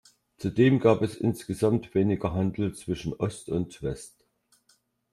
Zudem 0.39 0.79
gab 0.79 1.03
es 1.03 1.15
insgesamt 1.15 1.93
weniger 1.93 2.33
Handel 2.33 2.73
zwischen 2.73 3.13
Ost 3.13 3.49
und 3.49 3.83
West. 3.83 4.25